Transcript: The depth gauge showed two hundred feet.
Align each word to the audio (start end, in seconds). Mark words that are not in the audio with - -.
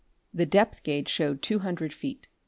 The 0.33 0.47
depth 0.47 0.81
gauge 0.81 1.09
showed 1.09 1.43
two 1.43 1.59
hundred 1.59 1.93
feet. 1.93 2.27